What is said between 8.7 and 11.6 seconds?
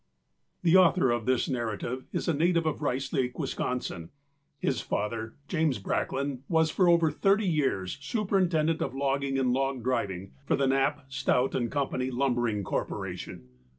of logging and log driving for the Knapp, Stout,